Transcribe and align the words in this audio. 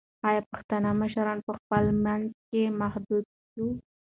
ایا 0.27 0.41
پښتانه 0.51 0.89
مشران 1.01 1.37
په 1.47 1.51
خپل 1.59 1.83
منځ 2.05 2.29
کې 2.47 2.61
متحد 2.79 3.05
وو؟ 3.53 3.67